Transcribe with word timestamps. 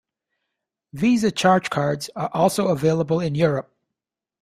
Visa 0.93 1.29
charge 1.29 1.69
cards 1.69 2.09
are 2.15 2.31
also 2.33 2.69
available 2.69 3.19
in 3.19 3.35
Europe. 3.35 3.69